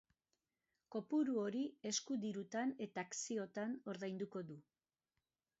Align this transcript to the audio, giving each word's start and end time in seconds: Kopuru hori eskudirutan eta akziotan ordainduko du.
Kopuru 0.95 1.35
hori 1.41 1.61
eskudirutan 1.91 2.73
eta 2.89 3.05
akziotan 3.09 3.79
ordainduko 3.95 4.47
du. 4.49 4.63